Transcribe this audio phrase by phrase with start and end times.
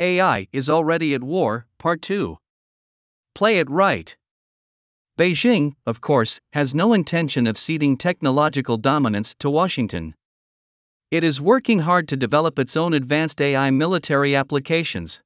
[0.00, 2.38] AI is already at war, Part 2.
[3.34, 4.16] Play it right.
[5.18, 10.14] Beijing, of course, has no intention of ceding technological dominance to Washington.
[11.10, 15.20] It is working hard to develop its own advanced AI military applications.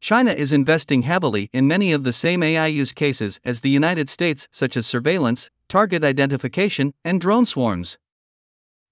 [0.00, 4.08] China is investing heavily in many of the same AI use cases as the United
[4.08, 7.98] States, such as surveillance, target identification, and drone swarms.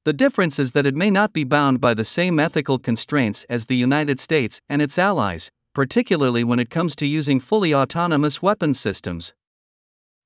[0.04, 3.66] The difference is that it may not be bound by the same ethical constraints as
[3.66, 8.80] the United States and its allies, particularly when it comes to using fully autonomous weapons
[8.80, 9.34] systems.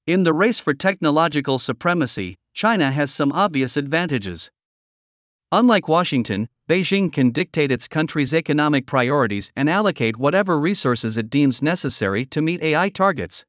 [0.06, 4.50] In the race for technological supremacy, China has some obvious advantages.
[5.50, 11.62] Unlike Washington, Beijing can dictate its country's economic priorities and allocate whatever resources it deems
[11.62, 13.44] necessary to meet AI targets.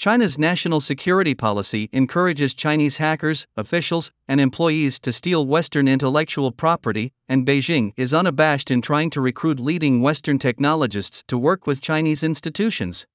[0.00, 7.12] China's national security policy encourages Chinese hackers, officials, and employees to steal Western intellectual property,
[7.28, 12.22] and Beijing is unabashed in trying to recruit leading Western technologists to work with Chinese
[12.22, 13.06] institutions.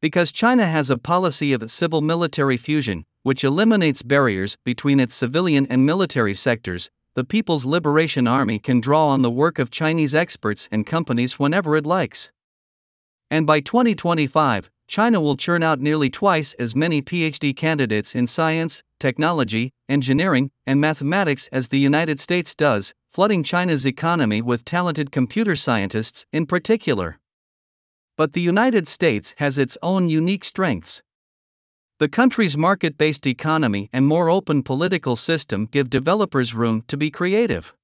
[0.00, 5.66] Because China has a policy of civil military fusion, which eliminates barriers between its civilian
[5.68, 10.68] and military sectors, the People's Liberation Army can draw on the work of Chinese experts
[10.70, 12.30] and companies whenever it likes.
[13.32, 18.82] And by 2025, China will churn out nearly twice as many PhD candidates in science,
[18.98, 25.54] technology, engineering, and mathematics as the United States does, flooding China's economy with talented computer
[25.54, 27.18] scientists in particular.
[28.16, 31.02] But the United States has its own unique strengths.
[31.98, 37.10] The country's market based economy and more open political system give developers room to be
[37.10, 37.74] creative.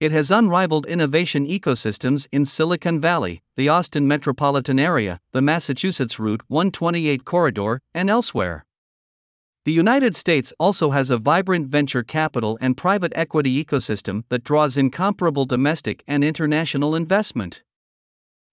[0.00, 6.42] It has unrivaled innovation ecosystems in Silicon Valley, the Austin metropolitan area, the Massachusetts Route
[6.46, 8.64] 128 corridor, and elsewhere.
[9.64, 14.76] The United States also has a vibrant venture capital and private equity ecosystem that draws
[14.76, 17.64] incomparable domestic and international investment.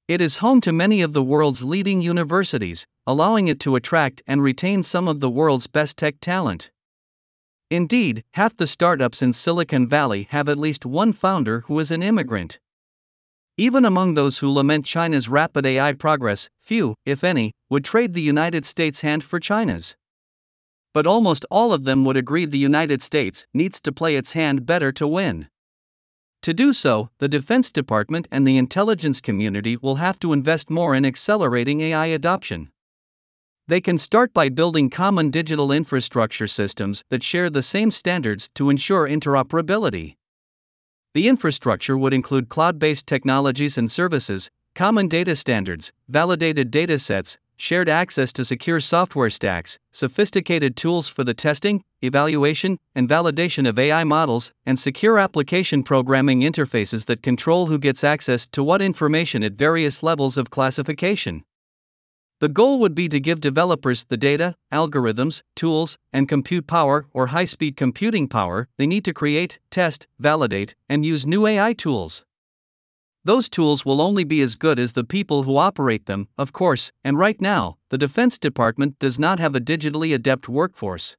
[0.08, 4.42] It is home to many of the world's leading universities, allowing it to attract and
[4.42, 6.72] retain some of the world's best tech talent.
[7.72, 12.04] Indeed, half the startups in Silicon Valley have at least one founder who is an
[12.04, 12.60] immigrant.
[13.58, 18.22] Even among those who lament China's rapid AI progress, few, if any, would trade the
[18.22, 19.96] United States' hand for China's.
[20.94, 24.66] But almost all of them would agree the United States needs to play its hand
[24.66, 25.48] better to win.
[26.44, 30.94] To do so, the Defense Department and the intelligence community will have to invest more
[30.94, 32.72] in accelerating AI adoption.
[33.68, 38.70] They can start by building common digital infrastructure systems that share the same standards to
[38.70, 40.18] ensure interoperability.
[41.16, 47.90] The infrastructure would include cloud based technologies and services, common data standards, validated datasets, shared
[47.90, 54.04] access to secure software stacks, sophisticated tools for the testing, evaluation, and validation of AI
[54.04, 59.54] models, and secure application programming interfaces that control who gets access to what information at
[59.54, 61.44] various levels of classification.
[62.46, 67.34] The goal would be to give developers the data, algorithms, tools, and compute power or
[67.34, 72.24] high speed computing power they need to create, test, validate, and use new AI tools.
[73.24, 76.92] Those tools will only be as good as the people who operate them, of course,
[77.04, 81.18] and right now, the Defense Department does not have a digitally adept workforce.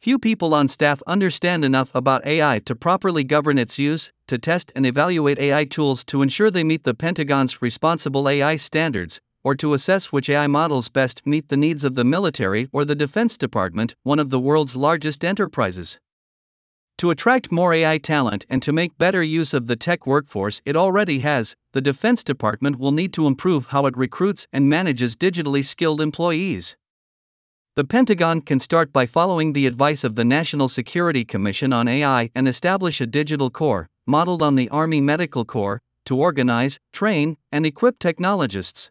[0.00, 4.72] Few people on staff understand enough about AI to properly govern its use, to test
[4.74, 9.74] and evaluate AI tools to ensure they meet the Pentagon's responsible AI standards, or to
[9.74, 13.94] assess which AI models best meet the needs of the military or the Defense Department,
[14.02, 16.00] one of the world's largest enterprises.
[16.98, 20.74] To attract more AI talent and to make better use of the tech workforce it
[20.74, 25.64] already has, the Defense Department will need to improve how it recruits and manages digitally
[25.64, 26.76] skilled employees.
[27.76, 32.30] The Pentagon can start by following the advice of the National Security Commission on AI
[32.34, 37.64] and establish a digital corps, modeled on the Army Medical Corps, to organize, train, and
[37.64, 38.90] equip technologists.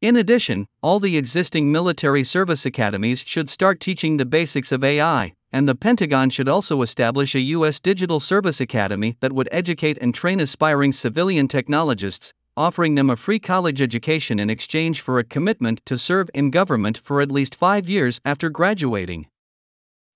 [0.00, 5.32] In addition, all the existing military service academies should start teaching the basics of AI,
[5.50, 7.80] and the Pentagon should also establish a U.S.
[7.80, 13.40] Digital Service Academy that would educate and train aspiring civilian technologists, offering them a free
[13.40, 17.88] college education in exchange for a commitment to serve in government for at least five
[17.88, 19.26] years after graduating.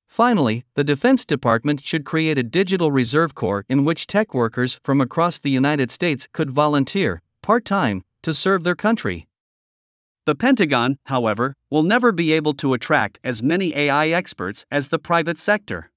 [0.06, 5.00] Finally, the Defense Department should create a digital reserve corps in which tech workers from
[5.00, 9.26] across the United States could volunteer, part time, to serve their country.
[10.24, 15.00] The Pentagon, however, will never be able to attract as many AI experts as the
[15.00, 15.90] private sector.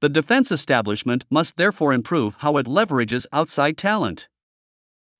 [0.00, 4.28] The defense establishment must therefore improve how it leverages outside talent.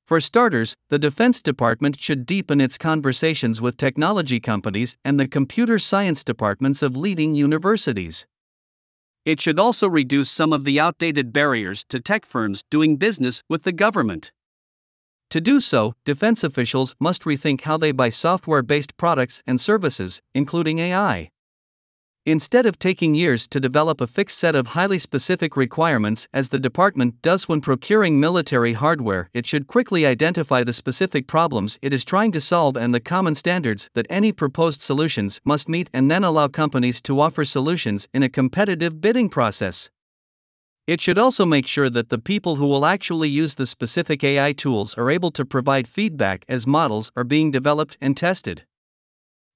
[0.06, 5.78] For starters, the Defense Department should deepen its conversations with technology companies and the computer
[5.78, 8.26] science departments of leading universities.
[9.24, 13.62] It should also reduce some of the outdated barriers to tech firms doing business with
[13.62, 14.30] the government.
[15.34, 20.22] To do so, defense officials must rethink how they buy software based products and services,
[20.32, 21.28] including AI.
[22.24, 26.60] Instead of taking years to develop a fixed set of highly specific requirements, as the
[26.60, 32.04] department does when procuring military hardware, it should quickly identify the specific problems it is
[32.04, 36.22] trying to solve and the common standards that any proposed solutions must meet, and then
[36.22, 39.90] allow companies to offer solutions in a competitive bidding process.
[40.86, 44.52] It should also make sure that the people who will actually use the specific AI
[44.52, 48.66] tools are able to provide feedback as models are being developed and tested.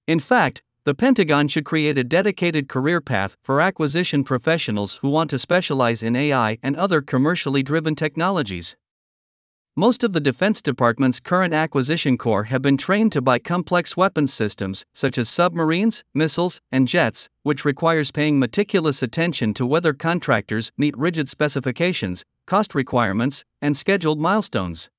[0.07, 5.29] In fact, the Pentagon should create a dedicated career path for acquisition professionals who want
[5.29, 8.75] to specialize in AI and other commercially driven technologies.
[9.79, 14.35] Most of the Defense Department's current acquisition corps have been trained to buy complex weapons
[14.35, 20.73] systems, such as submarines, missiles, and jets, which requires paying meticulous attention to whether contractors
[20.77, 24.91] meet rigid specifications, cost requirements, and scheduled milestones.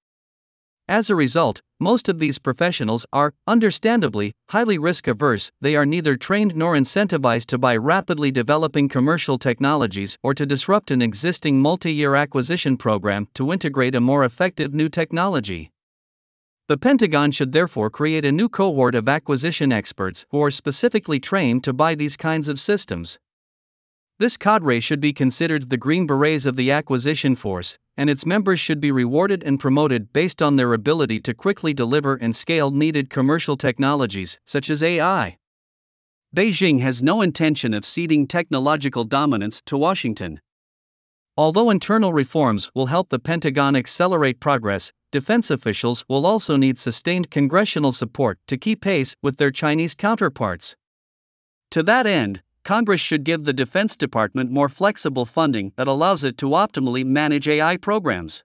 [0.89, 5.51] As a result, most of these professionals are, understandably, highly risk averse.
[5.61, 10.89] They are neither trained nor incentivized to buy rapidly developing commercial technologies or to disrupt
[10.89, 15.69] an existing multi year acquisition program to integrate a more effective new technology.
[16.69, 21.63] The Pentagon should therefore create a new cohort of acquisition experts who are specifically trained
[21.65, 23.19] to buy these kinds of systems.
[24.19, 28.59] This cadre should be considered the Green Berets of the acquisition force, and its members
[28.59, 33.09] should be rewarded and promoted based on their ability to quickly deliver and scale needed
[33.09, 35.37] commercial technologies, such as AI.
[36.35, 40.41] Beijing has no intention of ceding technological dominance to Washington.
[41.37, 47.31] Although internal reforms will help the Pentagon accelerate progress, defense officials will also need sustained
[47.31, 50.75] congressional support to keep pace with their Chinese counterparts.
[51.71, 56.37] To that end, Congress should give the Defense Department more flexible funding that allows it
[56.37, 58.43] to optimally manage AI programs.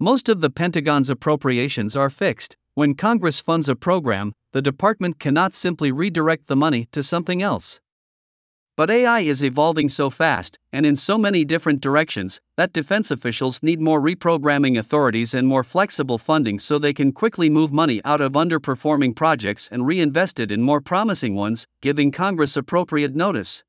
[0.00, 2.56] Most of the Pentagon's appropriations are fixed.
[2.72, 7.80] When Congress funds a program, the department cannot simply redirect the money to something else.
[8.78, 13.58] But AI is evolving so fast, and in so many different directions, that defense officials
[13.60, 18.20] need more reprogramming authorities and more flexible funding so they can quickly move money out
[18.20, 23.64] of underperforming projects and reinvest it in more promising ones, giving Congress appropriate notice.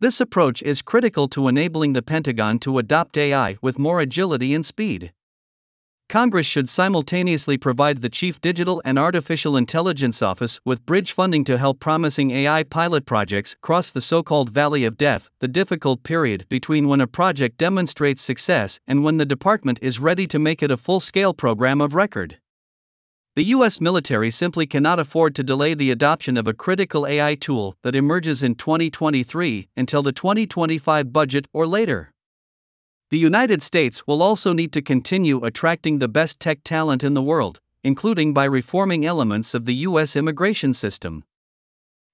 [0.00, 4.64] This approach is critical to enabling the Pentagon to adopt AI with more agility and
[4.64, 5.12] speed.
[6.08, 11.58] Congress should simultaneously provide the Chief Digital and Artificial Intelligence Office with bridge funding to
[11.58, 16.46] help promising AI pilot projects cross the so called Valley of Death, the difficult period
[16.48, 20.70] between when a project demonstrates success and when the department is ready to make it
[20.70, 22.38] a full scale program of record.
[23.34, 23.80] The U.S.
[23.80, 28.44] military simply cannot afford to delay the adoption of a critical AI tool that emerges
[28.44, 32.12] in 2023 until the 2025 budget or later.
[33.08, 37.22] The United States will also need to continue attracting the best tech talent in the
[37.22, 40.16] world, including by reforming elements of the U.S.
[40.16, 41.22] immigration system.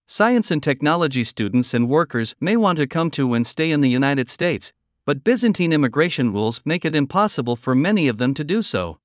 [0.06, 3.88] Science and technology students and workers may want to come to and stay in the
[3.88, 4.74] United States,
[5.06, 8.98] but Byzantine immigration rules make it impossible for many of them to do so.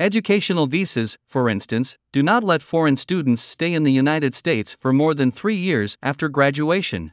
[0.00, 4.94] Educational visas, for instance, do not let foreign students stay in the United States for
[4.94, 7.12] more than three years after graduation.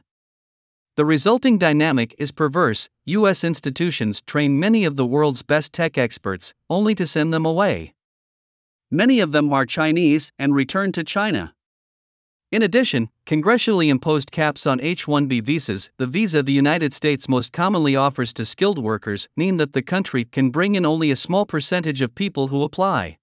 [0.96, 2.88] The resulting dynamic is perverse.
[3.06, 3.42] U.S.
[3.42, 7.94] institutions train many of the world's best tech experts, only to send them away.
[8.92, 11.52] Many of them are Chinese and return to China.
[12.52, 17.52] In addition, congressionally imposed caps on H 1B visas, the visa the United States most
[17.52, 21.44] commonly offers to skilled workers, mean that the country can bring in only a small
[21.44, 23.18] percentage of people who apply.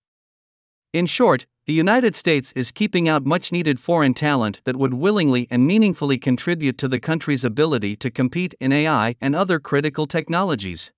[0.92, 5.48] In short, the United States is keeping out much needed foreign talent that would willingly
[5.50, 10.92] and meaningfully contribute to the country's ability to compete in AI and other critical technologies.